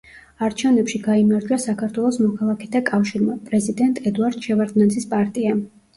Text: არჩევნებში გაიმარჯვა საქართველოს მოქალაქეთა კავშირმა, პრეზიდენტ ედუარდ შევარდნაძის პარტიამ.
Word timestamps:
არჩევნებში 0.45 1.01
გაიმარჯვა 1.07 1.59
საქართველოს 1.65 2.17
მოქალაქეთა 2.23 2.81
კავშირმა, 2.89 3.37
პრეზიდენტ 3.51 4.03
ედუარდ 4.13 4.41
შევარდნაძის 4.49 5.11
პარტიამ. 5.13 5.63